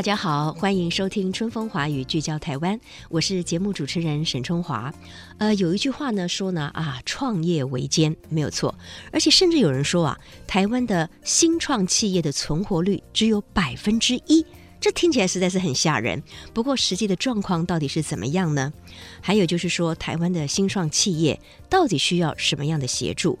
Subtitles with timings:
[0.00, 2.80] 大家好，欢迎收听《春风华语》，聚焦台湾。
[3.10, 4.90] 我是节目主持人沈春华。
[5.36, 8.74] 呃，有一句话呢说呢啊，创业维艰，没有错。
[9.12, 14.42] 而且甚至有人说啊，台湾的新创企业的存活率只有百分之一，
[14.80, 16.22] 这听起来实在是很吓人。
[16.54, 18.72] 不过实际的状况到底是怎么样呢？
[19.20, 23.38] 还有就是说，台湾的新创企业到底需要什么样的协助？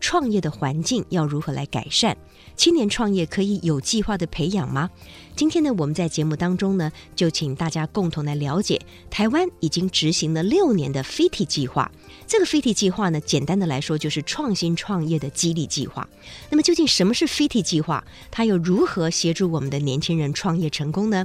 [0.00, 2.16] 创业的环境要如何来改善？
[2.54, 4.90] 青年创业可以有计划的培养吗？
[5.38, 11.88] 今天呢，我们在节目当中呢，就请大家共同来了解台湾已经执行了六年的 FITI 计划。
[12.26, 16.08] 这个 FITI 计划呢，简单的来说就是创新创业的激励计划。
[16.50, 18.04] 那么究竟什么是 FITI 计划？
[18.32, 21.24] 它又如何协助我们的年轻人创业成功呢？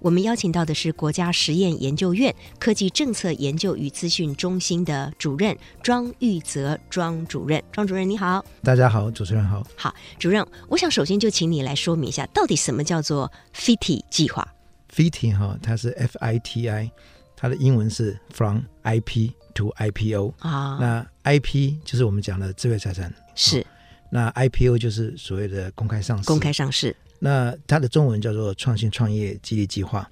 [0.00, 7.62] 我们邀请到的是国家实验研究院科技政策研究与资讯中心的主任庄玉泽庄主任。
[7.70, 9.64] 庄主任你好，大家好，主持人好。
[9.76, 14.46] 好，主任，我想首先就请你来说明一下，到底什么叫做 FITI 计划
[14.94, 16.90] ？FITI 哈，它是 F I T I，
[17.36, 20.78] 它的英文是 From I P to I P O 啊。
[20.80, 23.60] 那 I P 就是我们讲的智慧财产，是。
[23.60, 23.64] 哦、
[24.10, 26.26] 那 I P O 就是所谓的公开上市。
[26.26, 26.94] 公开上市。
[27.18, 30.10] 那它的中文叫做创新创业激励计划。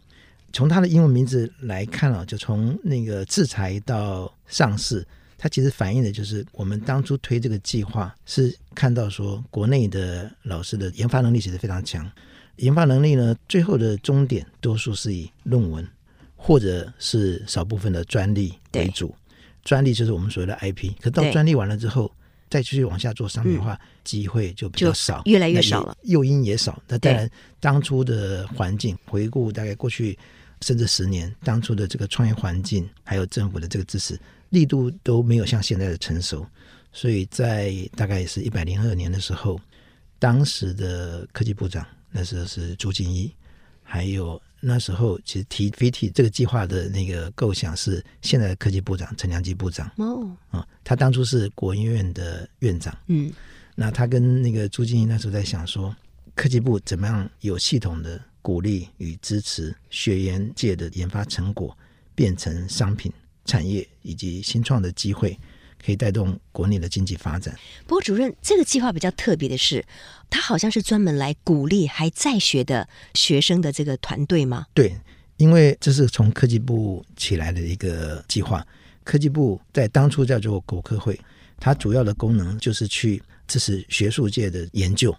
[0.53, 12.11] 从它的英文名字来看啊，就从那个制裁到上市，它其实反映的就是我们当初推这个计划，是看到说国内的老师的研发能力其实非常强。
[12.61, 15.87] 研发能力呢，最后的终点多数是以论文
[16.37, 19.15] 或者是少部分的专利为主。
[19.63, 22.11] 专利就是我们所谓的 IP，可到专利完了之后。
[22.53, 26.83] 再继续往下做商品化，机会就比较少，越来越少了，诱因也少。
[26.89, 30.19] 那当然，当初的环境，回顾大概过去
[30.61, 34.19] 甚至十年，当初的这个创业环境，还有政府的这个支持
[34.49, 36.45] 力度都没有像现在的成熟。
[36.93, 39.57] 所以在大概是一百零二年的时候，
[40.19, 43.33] 当时的科技部长那时候是朱敬一，
[43.83, 44.41] 还有。
[44.63, 53.33] 那时候其实提 FITI 这个计划的那个构想是现在的科技部长陈良基部长哦，啊，他当初是国研院的院长，嗯，
[53.75, 55.97] 那他跟那个朱敬一那时候在想说，
[56.35, 61.75] 科技部怎么样有系统的鼓励与支持学研界的研发成果
[62.15, 63.11] 变成商品
[63.47, 65.39] 产业以及新创的机会。
[65.85, 67.55] 可以带动国内的经济发展。
[67.87, 69.85] 不过，主任，这个计划比较特别的是，
[70.29, 74.67] 它好像是专门来鼓励还在学的学生的这个团队吗？
[74.75, 74.95] 对，
[75.37, 78.67] 因为这是从科技部起来的一个计划。
[79.03, 81.19] 科技部在当初叫做国科会，
[81.59, 85.15] 它主要的功能就是去支持学术界的研究。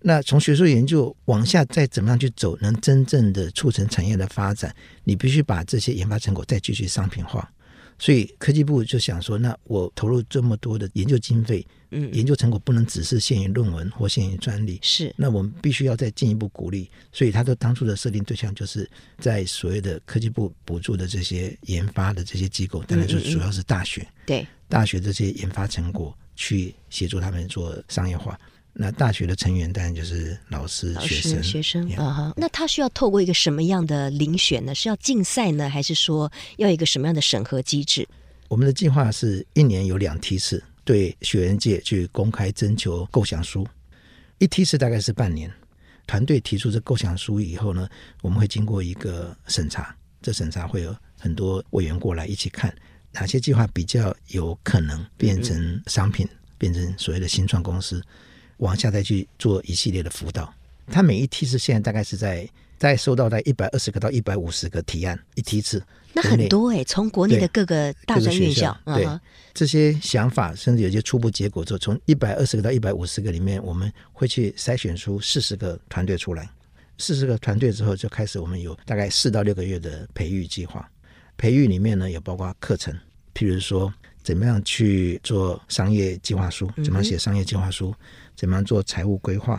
[0.00, 4.74] 那从学术研究往下再怎么样去走，能真正的促成产业的发展，
[5.04, 7.50] 你必须把这些研发成果再继续商品化。
[7.98, 16.90] 所以科技部就想说，那我投入这么多的研究经费，嗯，研究成果不能只是限于论文或限于专利，是，那我们必须要再进一步鼓励。
[17.10, 28.38] 所以他的当初的设定对象就是在所谓的科技部补助的这些研发的这些机构，当然就主要是大学，对，大学这些研发成果去协助他们做商业化。
[28.78, 32.30] 那大学的成员当然就是老师、学生、学生啊。
[32.36, 34.74] 那他需要透过一个什么样的遴选呢？
[34.74, 38.06] 是要竞赛呢，还是说要一个什么样的审核机制？
[38.48, 43.66] 我们的计划是一年有两梯次，对学员界去公开征求构想书。
[44.38, 45.50] 一梯次大概是半年，
[46.06, 47.88] 团队提出这构想书以后呢，
[48.20, 52.72] 我们会经过一个审查，这审查会有很多委员过来一起看
[53.10, 58.02] 哪些计划比较有可能变成商品，嗯、变成所谓的新创公司。
[58.58, 60.52] 往下再去做一系列的辅导，
[60.88, 65.82] 他每一梯次现在大概是在在收到在一百二十个到一百五十个提案一梯次，
[66.12, 69.18] 那很多哎、欸，从国内的各个大专院校，对、uh.
[69.54, 76.48] 这些想法，甚至有些初步结果之后，从一百二十个到一百五十个里面，我们会去筛选出四十个团队出来，
[76.98, 80.86] 四十个团队之后就开始我们有大概四到六个月的培育计划，
[81.38, 82.94] 培育里面呢也包括课程，
[83.34, 83.92] 譬如说
[84.26, 87.90] 怎么样去做商业计划书，怎么样写商业计划书。
[87.90, 89.58] 嗯怎么样做财务规划？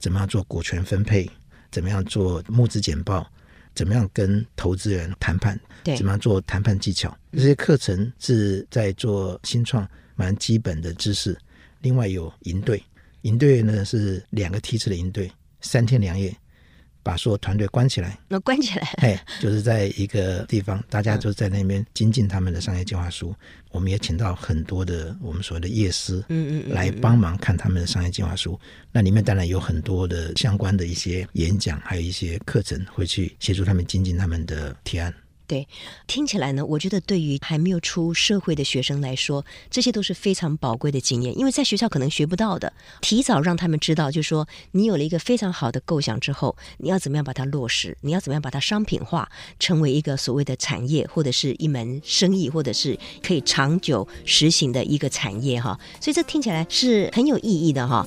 [0.00, 1.30] 怎么样做股权分配？
[1.70, 3.24] 怎么样做募资简报？
[3.72, 5.56] 怎么样跟投资人谈判？
[5.84, 7.16] 对，怎么样做谈判技巧？
[7.30, 11.38] 这些课程是在做新创蛮基本的知识。
[11.82, 12.82] 另外有营队，
[13.20, 15.30] 营队呢是两个梯次的营队，
[15.60, 16.36] 三天两夜，
[17.10, 23.34] 把所有团队关起来，那关起来，哎，就是在一个地方，大家就在那边精进他们的商业计划书。
[23.72, 28.56] 我们也请到很多的我们所谓的业师，嗯嗯，来帮忙看他们的商业计划书。
[28.92, 35.12] 那里面当然有很多的相关的一些演讲，还有一些课程，会去协助他们精进他们的提案。
[35.50, 35.66] 对，
[36.06, 55.76] 听起来呢，我觉得对于还没有出社会的学生来说，这些都是非常宝贵的经验，因为在学校可能学不到的，提早让他们知道，就是说你有了一个非常好的构想之后，你要怎么样把它落实，你要怎么样把它商品化，成为一个所谓的产业，或者是一门生意，或者是可以长久实行的一个产业哈。
[56.00, 58.06] 所以这听起来是很有意义的哈。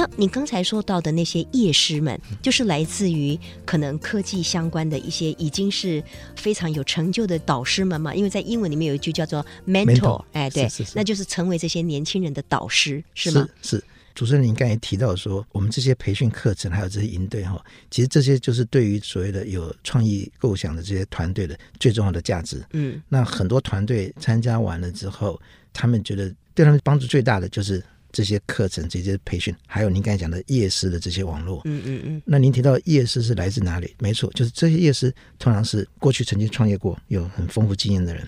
[0.00, 6.02] 那你刚才说到的那些业师们，就是来自于可能科技相关的一些已经是
[6.34, 8.14] 非常有成就的导师们嘛？
[8.14, 13.46] 因为在英文里面有一句叫做 mentor，哎，对，是是是，那就是成为这些年轻人的导师，是吗？
[13.60, 13.84] 是，是。
[14.14, 22.64] 主持人，您刚才提到说，我们这些培训课程还有这些营队哈，其实这些就是对于所谓的有创意构想的这些团队的最重要的价值。
[22.72, 25.38] 嗯，那很多团队参加完了之后，
[25.74, 27.84] 他们觉得对他们帮助最大的就是。
[28.12, 32.22] 这些课程、这些培训，还有您刚才讲的夜市的这些网络，嗯嗯嗯。
[32.24, 33.94] 那您提到夜市是来自哪里？
[33.98, 38.22] 没错，就是这些夜市通常是过去曾经创业过、有很丰富经验的人，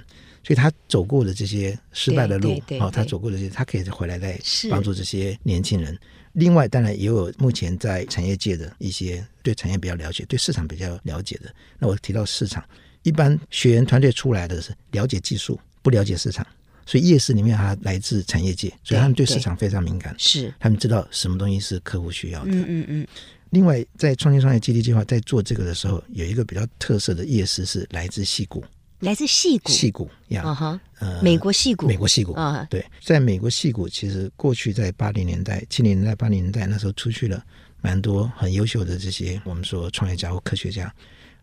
[0.44, 4.40] 所以他走过的这些失败的路，哦，他走过的这些，他可以回来再
[4.70, 5.99] 帮助这些年轻人。
[6.35, 11.55] 另外，当然也有目前在产业界的一些对产业比较了解、对市场比较了解的。
[11.78, 12.64] 那我提到市场，
[13.02, 16.46] 一般学员团队出来的是了解技术，不了解市场。
[16.84, 20.52] 所以夜市里面它来自产业界，所以他们对市场非常敏感，是。
[20.58, 22.50] 他们知道什么东西是客户需要的。
[22.50, 23.06] 嗯嗯嗯。
[23.50, 28.64] 另外，在创新创业基地计划在做这个的时候，有一个比较特色的夜市是来自戏谷，
[29.00, 37.44] 来自戏谷，戏谷呀，啊哈，呃，美国戏谷，美国戏谷啊，对，在美国戏谷，其实过去在八零年代、七零年代、八零年代那时候出去了
[37.82, 40.90] 蛮多很优秀的这些我们说创业家或科学家，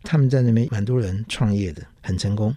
[0.02, 2.52] 他们在那边蛮多人创业的，很成功。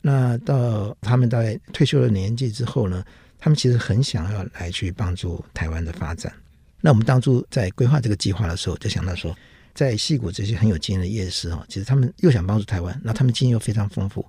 [0.00, 3.04] 那到他们大概退休的年纪之后呢，
[3.38, 6.32] 他们其实很想要来去帮助台湾的发展。
[6.80, 9.36] 那我们当初在规划这个计划的时候，就想到说，
[9.74, 14.24] 在戏谷这些很有经验的夜市哦，其实他们又想帮助台湾，那他们经验又非常丰富，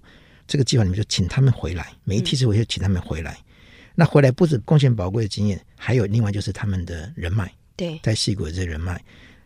[0.47, 3.33] 这个计划里面就请他们回来，每一梯次我就请他们回来。
[3.33, 3.45] 嗯、
[3.93, 8.99] 那回来不止贡献宝贵的经验，还有另外就是他们的人脉，对，在戏谷的这些人脉。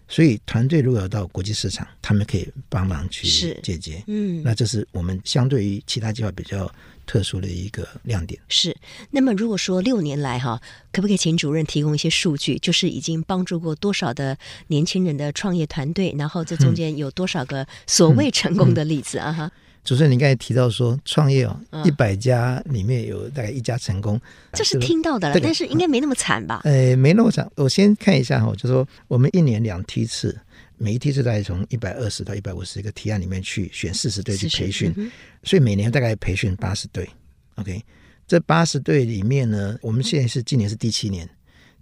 [0.08, 3.28] 所以团队如果要到国际市场，他们可以帮忙去
[3.64, 4.04] 解决。
[4.08, 6.72] 嗯，那这是我们相对于其他计划比较
[7.06, 8.40] 特殊的一个亮点。
[8.48, 8.76] 是。
[9.12, 10.62] 那么如果说六年来哈，
[10.92, 12.60] 可不可以请主任提供一些数据？
[12.60, 19.32] 就是已经帮助过多少的年轻人的创业团队，然后这中间有多少个所谓成功的例子啊？
[19.32, 19.48] 哈、嗯。
[19.48, 19.52] 嗯
[19.84, 24.20] 主持人，你刚才提到说创业哦，一百家里面有大概一家成功，
[24.54, 26.62] 这是听到的了，但是应该没那么惨吧？
[26.64, 27.50] 呃，没那么惨。
[27.56, 30.40] 我先看一下哈，就说我们一年两梯次，
[30.78, 35.12] 每一梯次大概从一百二十到一百五十个提案里面去选四十对去培训，嗯、
[35.44, 37.08] 所以每年大概培训八十对。
[37.56, 37.84] OK，
[38.26, 41.30] 这八十对里面呢，我们现在是今年是第七年，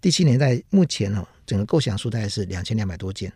[0.01, 3.31] 第七年在目前哦，整个构想数大概是两千两百多件。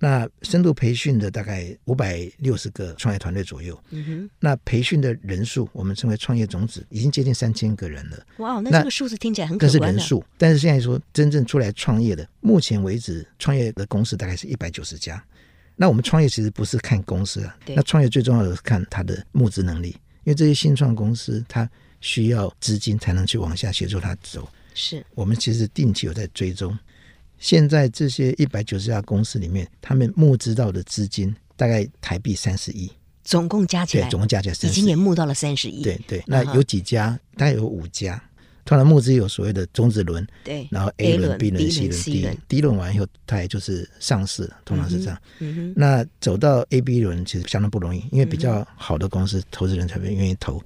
[0.00, 8.26] 那深度培训的大概五百六十个创业团队左右，嗯哼，那培训的人数，我们称为创业种子，已经接近三千个人了。
[8.36, 9.72] 哇，那这个数字听起来很可观。
[9.72, 15.20] 这是人数，但是现在说真正出来创业的，目前为止创业的公司大概是一百九十家。
[15.74, 19.88] 那我们创业其实不是看公司啊，那创业最重要的是看它的募资能力，
[20.24, 21.68] 因为这些新创公司它
[22.00, 24.48] 需要资金才能去往下协助它走。
[24.74, 26.78] 是我们其实定期有在追踪。
[27.38, 32.90] 现在这些一百九十家公司里面，他们募资到的资金大概台币三十亿，
[33.24, 35.82] 总共加起来，对，总共加起来已经也募到了三十亿。
[35.82, 37.18] 对对，那有几家？
[37.36, 38.22] 大概有五家。
[38.64, 42.38] 通常募资有所谓的中子轮，对，然后 A 轮、B 轮、C 轮、D 轮。
[42.48, 45.18] D 轮完以后，它也就是上市，通常是这样。
[45.74, 50.62] 那走到 A、B 轮其实相当不容易，因为比较好的公司，投资人才会愿意投。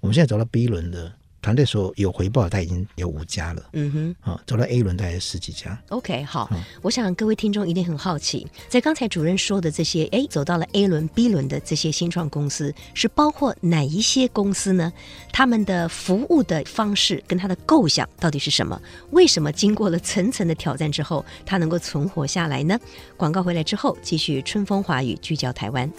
[0.00, 1.10] 我们现在走到 B 轮的。
[1.42, 3.62] 团队说有回报，他已经有五家了。
[3.72, 5.80] 嗯哼，啊，走到 A 轮大概十几家。
[5.90, 14.92] OK，好，嗯、我想各位听众一定很好奇，在刚才主任说的这些，哎，走到了 A 轮、B 轮的这些新创公司，是包括哪一些公司呢？
[15.32, 18.80] 他们的服务的方式跟他的构想到底是什么？
[19.10, 22.78] 为什么经过了层层的挑战之后，他能够存活下来呢？
[23.16, 25.90] 广告回来之后，继续春风华语，聚焦台湾。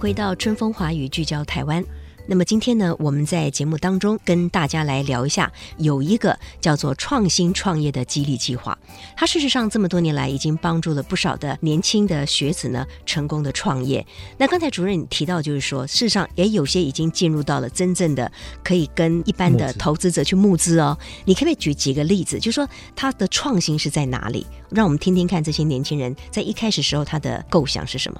[0.00, 1.84] 回到春风华语，聚焦台湾。
[2.26, 8.78] 那么今天呢，我们在节目当中跟大家来聊一下，有一个叫做创新创业的激励计划。
[9.14, 14.06] 它事实上这么多年来已经帮助了不少的年轻的学子呢，成功的创业。
[14.38, 18.30] 那刚才主任提到，就是说，事实上也有些已经进入到了真正的
[18.64, 20.96] 可以跟一般的投资者去募资哦。
[21.26, 22.66] 你可不可以举几个例子，就是说
[22.96, 24.46] 它的创新是在哪里？
[24.70, 28.18] 让我们听听看这些年轻人在一开始时候他的构想是什么？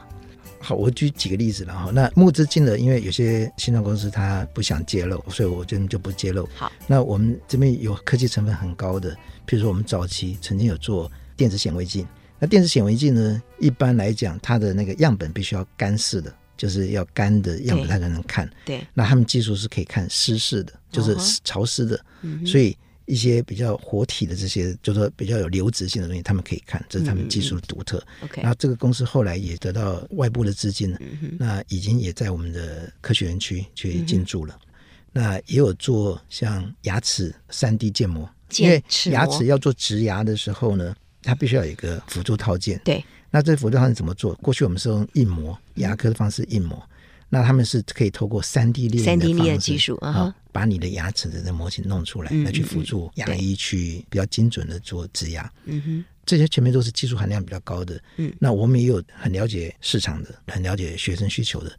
[0.63, 1.91] 好，我举几个例子了哈。
[1.91, 6.47] 那募资金额，因为有些新创公司它不想揭露，所以我这边就不揭露。
[6.55, 9.13] 好，那我们这边有科技成分很高的，
[9.47, 12.07] 譬如说我们早期曾经有做电子显微镜。
[12.39, 18.49] 那电子显微镜呢，一般来讲，它的那个样本必须要干式的，就是要干的样本它才能看。
[18.67, 18.87] 对。
[18.93, 21.99] 那他们技术是可以看湿式的，就是潮湿的。
[22.23, 22.47] 嗯。
[22.47, 22.77] 所以。
[23.11, 27.99] 一些比较活体的这些，就是说比较有流质性的东西，他们可以看，这是他们技术的独特。
[27.99, 28.43] 嗯嗯 okay.
[28.43, 30.97] 然后这个公司后来也得到外部的资金
[31.39, 34.69] 那已经也在我们的科学园区去进驻了、嗯。
[35.13, 42.81] 那也有做像牙齿三 D 建模，因为牙齿要做植牙的时候呢，它必须要有一个辅助套件。
[42.85, 44.35] 对，那这辅助套件怎么做？
[44.37, 46.77] 过去我们是用印模，牙科的方式印模。
[46.77, 46.97] 嗯
[47.33, 55.51] 那他们是可以透过三 D 列印的方式技术啊、哦，把你的牙齿的模型弄出来，来、嗯、去辅助牙医去比较精准的做植牙。
[55.65, 58.01] 嗯哼，这些前面都是技术含量比较高的。
[58.17, 61.73] 嗯，那我们也有很了解市场的，很了解学生需求的。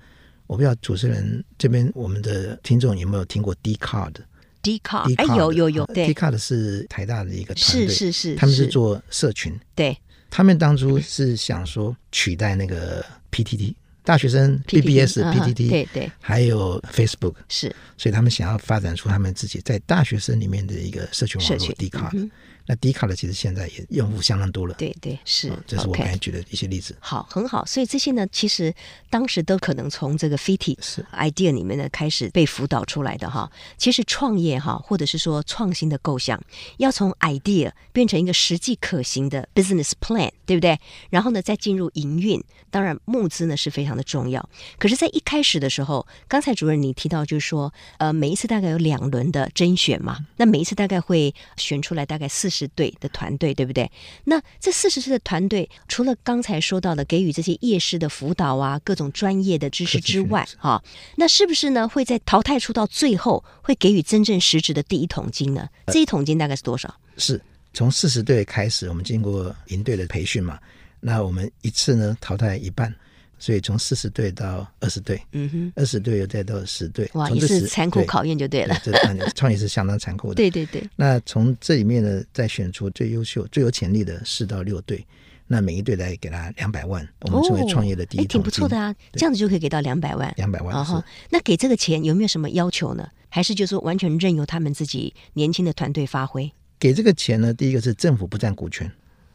[0.47, 9.57] 我不知道主持人这边我们的听众有没有听过 D Card？D Card，哎，有有有，对，D Card 是台大的一个团队，是是是，他们是做社群。
[9.75, 9.97] 对，
[10.29, 13.73] 他们当初是想说取代那个 PTT。
[14.03, 22.29] 大学生 BBS、PTT、对对，还有 Facebook，是，所以他们想要发展出他们自己在大学生里面的一个社群网络 Dcard。
[22.71, 26.93] 那 Dcard 的其实现在也用户相当多了，对对是、嗯，这是我刚才举的一些例子。
[26.93, 26.97] Okay.
[27.01, 28.73] 好，很好，所以这些呢，其实
[29.09, 33.51] 当时都可能从这个 FIT 是 idea 里面呢开始被辅导出来的哈。
[33.77, 36.41] 其实创业哈，或者是说创新的构想，
[36.77, 40.79] 要从 idea 变成一个实际可行的 business plan，对不对？
[41.09, 44.49] 然后呢，再进入营运，当然募资呢是非常的重要。
[44.79, 53.91] 可是，在一开始的时候，刚才主任你提到就是说，呃，每一次大概有两轮的甄选嘛，那每一次大概会选出来大概四十队的团队，对不对？
[54.23, 60.83] 那这四十岁的团队，除了刚才说到的给予这些夜师的辅导啊，各种专业的知识之外，哈、哦，
[61.17, 61.87] 那是不是呢？
[61.87, 65.67] 会在淘汰出到最后，会给予真正实质的第一桶金呢？
[65.87, 66.93] 这一桶金大概是多少？
[67.17, 67.41] 是
[67.73, 70.59] 从四十队开始，我们经过营队的培训嘛，
[70.99, 72.93] 那我们一次呢淘汰一半。
[73.41, 78.79] 所以从四十队到二十队，嗯哼，二十队又再到十队，哇，也是残酷考验就对了。
[78.83, 80.35] 对，这创业是相当残酷的。
[80.35, 80.87] 对对对。
[80.95, 85.03] 那从这里面呢，再选出最优秀、最有潜力的四到六队，
[85.47, 88.25] 那每一队来给他两百万，我们称为创业的第一。
[88.27, 90.31] 挺不错的啊，这样子就可以给到两百万。
[90.37, 90.75] 两百万。
[90.75, 93.09] 哦，那给这个钱有没有什么要求呢？
[93.29, 96.51] 还是就是说完全任由他们自己年轻的团队发挥？
[96.79, 98.91] 给这个钱呢，第一个是政府不占股权，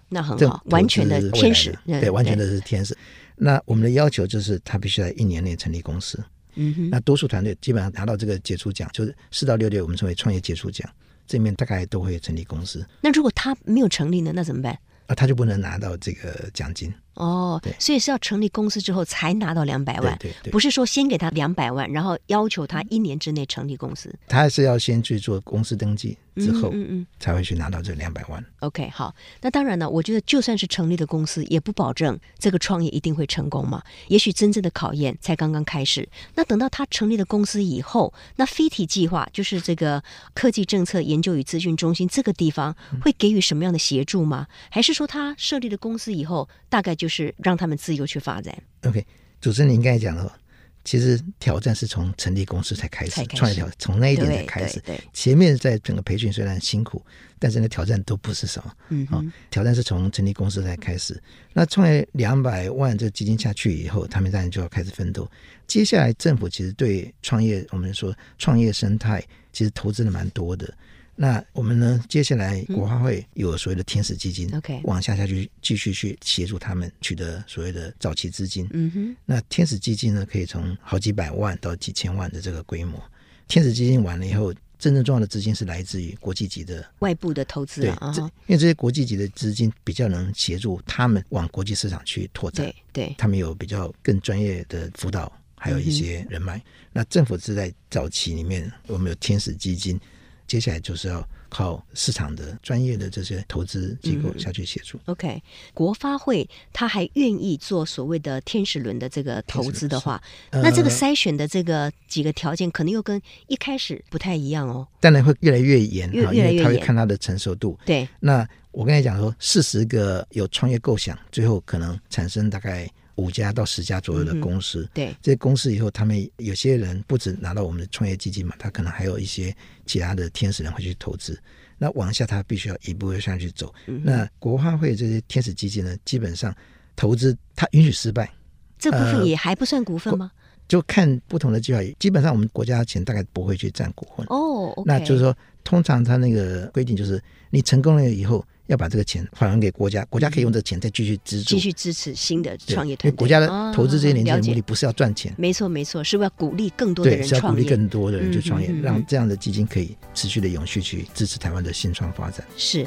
[0.09, 2.97] 那很好，完全的天使，对，完全的是天使。
[3.35, 6.23] 那我们的要求就是，他必须在一年内成立公司。
[6.55, 6.91] 嗯哼。
[6.91, 10.89] 那多数团队基本上拿到这个杰出奖，就是四到六月，我们称为创业杰出奖，
[11.27, 12.87] 这里面大概都会成立公司。
[13.01, 14.33] 那如果他没有成立呢？
[14.35, 14.79] 那怎么办？
[15.07, 16.93] 啊，他就不能拿到这个奖金。
[17.17, 24.15] 哦，对，所以是要成立公司之后才拿到两百万，对对对，不是说先给他两百万，然后要求他一年之内成立公司。
[24.29, 28.45] 他还是要先去做公司登记之后，嗯嗯，才会去拿到这两百万。
[28.61, 33.83] OK，好，那当然呢，我觉得就算是成立的公司，也不保证这个创业一定会成功嘛。
[34.09, 36.09] 也许真正的考验才刚刚开始。
[36.35, 40.03] 那等到他成立了公司以后，那飞体计划就是这个
[40.35, 44.47] 科技政策研究与咨询中心这个地方会给予什么样的协助吗？
[44.71, 48.53] 还是说他设立了公司以后，大概就就是让他们自由去发展。
[48.83, 49.07] OK，
[49.41, 50.37] 主持人，您刚才讲了，
[50.85, 54.83] 其实挑战是从成立公司才开始，创业挑战从那一点才开始。
[55.13, 57.01] 前面在整个培训虽然辛苦，
[57.39, 58.73] 但是呢挑战都不是什么。
[58.89, 59.23] 嗯，好，
[59.53, 61.23] 挑战是从成立公司才开始。
[61.53, 65.31] 那创业两百万这基金下去以后，他们当然就要开始奋斗。
[65.69, 70.75] 接下来政府其实对创业，我们说创业生态其实投资的蛮多的。
[71.19, 72.05] 那我们呢？
[72.11, 74.51] 接下来国发会有所谓的天使基金
[74.85, 78.69] 往下下去继续去协助他们取得所谓的早期资金。
[78.73, 79.17] 嗯哼。
[79.25, 83.03] 那天使基金呢，可以从好几百万到几千万的这个规模。
[83.49, 88.13] 天使基金完了以后，真正重要的资金是来自于国际级的外部的投资、啊。
[88.15, 92.67] 对，因为这些国际级的资金比较能协助他们往国际市场去拓展。
[92.93, 96.63] 对，对他们有比较更专业的辅导，还有一些人脉、嗯。
[96.93, 99.99] 那政府是在早期里面，我们有天使基金。
[100.47, 104.97] 接下来就是要靠市场的专业的这些投资机构下去协助。
[104.99, 105.43] 嗯、OK，
[105.75, 114.87] 国发会他还愿意做所谓的天使轮的这个投资的话，那这个筛选的这个几个条件，可能又跟一开始不太一样哦。
[115.01, 117.79] 当然会越来越严，越越来越严，他会看他的成熟度。
[117.85, 122.91] 对，那我刚才讲说，四十个有创业构想，最后可能产生大概。
[123.17, 129.55] 五家到十家左右的公司，嗯、对这些公司以后，他们有些人不止拿到我们的创业基金嘛，他可能还有一些
[129.85, 131.39] 其他的天使人会去投资。
[131.79, 133.75] 那往下，他必须要一步步上去走。
[133.87, 136.55] 嗯、那国发会这些天使基金呢，基本上
[136.95, 138.33] 投资它允许失败，
[138.79, 140.31] 这部分也还不算股份吗？
[140.35, 144.25] 呃、就看不同的计划，基本上我们国家的钱大概不会去占股份。
[144.29, 148.47] 哦那就是说，通常他那个规定就是，你成功了以后。
[148.67, 153.11] 要把这个钱返还给国家，国家可以用这个钱再继续资助，继续支持新的创业团队。
[153.11, 162.45] 因为国家的投资这些年轻人的目的不是要赚钱，没错没错，是要鼓励更多的人创业，是要鼓励更多的人去创业，嗯嗯嗯嗯，让这样的基金可以持续的永续去支持台湾的新创发展。
[162.57, 162.87] 是。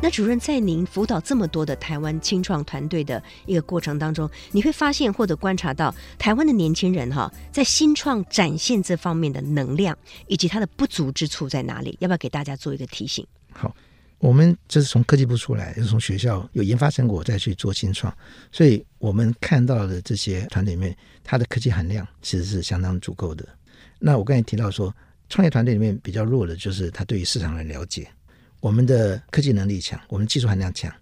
[0.00, 11.96] 那主任，在您辅导这么多的台湾青创团队的一个过程当中，你会发现或者观察到台湾的年轻人哈，在新创展现这方面的能量，以及它的不足之处在哪里？
[12.00, 13.26] 要不要给大家做一个提醒？
[13.50, 13.74] 好，
[14.18, 18.16] 我们这是从科技部出来，就是从学校有研发成果再去做新创，
[18.52, 23.44] 所以我们看到的这些团队里面，它的科技含量其实是相当足够的。
[23.98, 24.94] 那我刚才提到说，
[25.28, 28.08] 创业团队里面比较弱的就是他对于市场的了解。
[28.60, 30.92] 我们的科技能力强，我们技术含量强，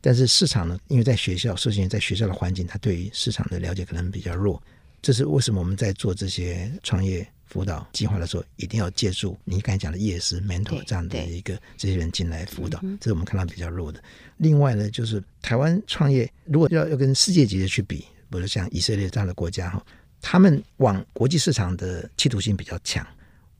[0.00, 0.78] 但是市场呢？
[0.88, 4.60] 因为在学校，首先在学校的环境，他对于市场的了解可能比较弱。
[5.02, 14.02] 这是为什么我们在做这些创业辅导计划的时候，一定要借助你刚才讲的业师、mentor 这样的一个这些人进来辅导，这是我们看到比较弱的。
[14.38, 19.84] 另外呢，就是台湾创业如果要要跟世界级的去比，比如像以色列这样的国家哈，
[20.20, 23.06] 他们往国际市场的企图性比较强。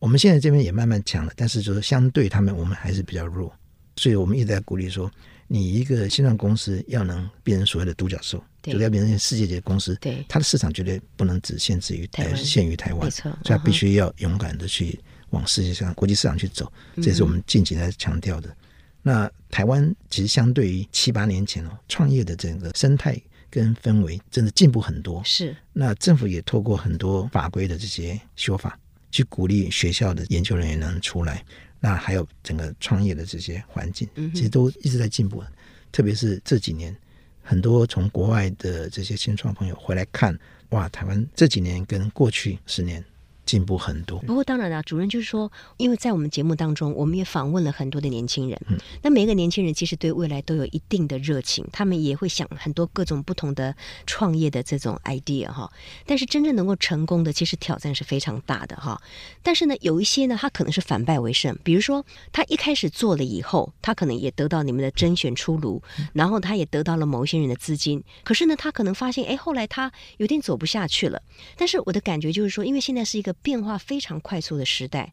[0.03, 3.55] 我们现在这边也慢慢强了，但是就是相对他们，我们还是比较弱，
[3.95, 5.09] 所以我们一直在鼓励说，
[5.47, 14.99] 你一个新创公司要能变成所谓的独角兽，就要变成世界级的公司，对，它的市场绝对不能只限制于台湾，限于台湾，所以它必须要勇敢的去
[15.31, 18.49] 往世界上国际市场去走，这也是我们近几年在强调的。
[18.49, 18.57] 嗯、
[19.03, 23.17] 那台湾其实相对于七八年前哦，创业的整个生态
[23.49, 25.57] 跟氛围真的进步很多，是。
[25.73, 28.77] 那政府也透过很多法规的这些修法。
[29.13, 31.45] 去鼓励学校的研究人员能出来，
[31.79, 35.45] 那还有整个创业的这些环境，其实都一直在进步。
[35.93, 36.97] 特别是这几年，
[37.43, 40.37] 很多从国外的这些新创朋友回来看，
[40.71, 43.05] 哇，台湾这几年跟过去十年。
[43.45, 44.19] 进步很多。
[44.21, 48.61] 不过当然了，主任就是说，因为在我们节目当中，我们也访问了很多的年轻人。
[48.69, 53.75] 嗯，那每一个年轻人其实对未来都有一定的热情，他们也会想很多各种不同的
[54.07, 55.71] 创业的这种 idea 哈。
[56.07, 59.01] 但是真正能够成功的，其实挑战是非常大的哈。
[59.43, 61.59] 但是呢，有一些呢，他可能是反败为胜。
[61.65, 68.03] 比如说，他一开始做了以后，他可能也得到你们的甄选出炉，然后他也得到了某一些人的资金。
[68.23, 71.21] 可是呢，他可能发现，哎，后来他有点走不下去了。
[71.57, 73.32] 但是我的感觉就是说，因为现在是一个。
[73.35, 75.13] 变化非常快速的时代，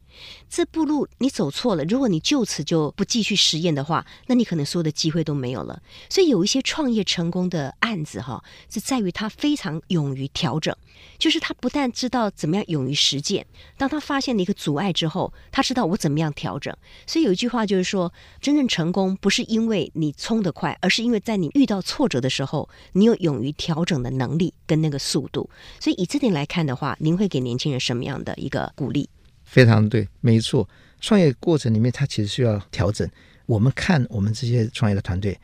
[0.50, 1.84] 这步路你走错了。
[1.86, 5.82] 如果你就此就不继续实验的话，那你可能所有的机会都没有了。
[6.10, 10.76] 所以有一些创业成功的案子，哈，是在于他非常勇于调整，
[11.18, 13.46] 就是他不但知道怎么样勇于实践，
[13.78, 16.76] 当他发现了一个阻碍之后，他知道我怎么样调整。
[17.06, 25.50] 所以有一句话就是说，真正成功不是因为你冲得快，而是因为在你遇到挫折的时候，你有勇于调整的能力跟那个速度。
[25.80, 29.10] 所以以这点来看的话，您会给年轻人什么样的一个鼓励，
[29.44, 30.68] 非常对，没错。
[31.02, 33.10] 创业过程里面，他其实需要调整。
[33.46, 35.38] 我们看我们这些创业的团队，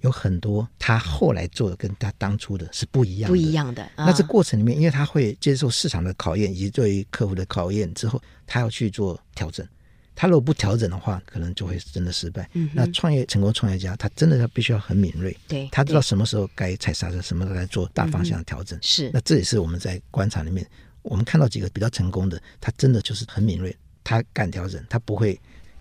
[0.00, 3.88] 有很多他后来做的跟他当初的是不一样的，不一样的。
[3.96, 9.66] 那这过程里面，因为他会接受市场的考验以及对于客户的考验之后，他要去做调整。
[10.14, 12.48] 他如果不调整的话，可能就会真的失败。
[12.54, 18.78] 嗯、那创业成功创业家，他真的要必须要很敏锐，对，他知道什么时候该踩刹车，什么时候该做大方向的调整。
[18.78, 20.66] 嗯、是，那这也是我们在观察里面。
[21.02, 25.38] 我们看到几个比较成功的，他真的就是很敏锐，他敢调整，他不会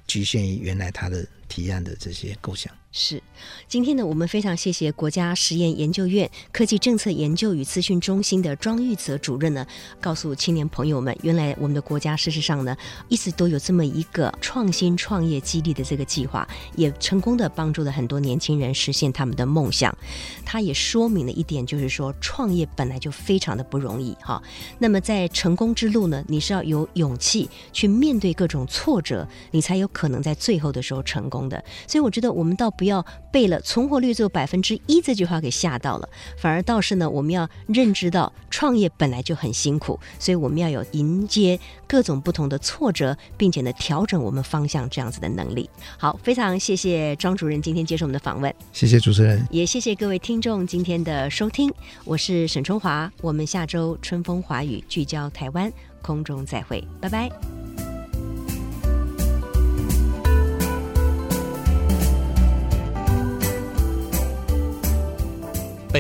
[0.07, 2.75] 局限于原来他的提案的这些构想。
[2.93, 3.23] 是，
[3.69, 9.65] 今天呢，我们非常谢谢国家实验研究院科技政策研究与资讯中心的庄玉泽主任呢，
[10.01, 12.75] 告诉青年朋友们，原来我们的国家事实上呢，
[13.07, 19.97] 一直都有这么一个创新创业激励的这个计划，也成功的帮助了很多年轻人实现他们的梦想。
[20.45, 24.43] 他也说明了一点，就是说创业本来就非常的不容易哈。
[24.79, 31.63] 那么在成功之路呢，你是要有勇气去面对各种挫折，你才有可能在最后的时候成功的。
[31.87, 32.69] 所以我觉得我们到。
[32.81, 45.69] 不要背了“存活率只有百分之一”这句话给吓到了，反而倒是呢，我们要认知到创业本来就很辛苦，所以我们要有迎接各种不同的挫折，并且呢调整我们方向这样子的能力。
[45.95, 51.71] 好，非常谢谢庄主任今天接受我们的访问，谢谢主持人，也谢谢各位听众今天的收听，
[52.03, 57.50] 我是沈春华，我们下周春风华语聚焦台湾，空中再会，拜拜。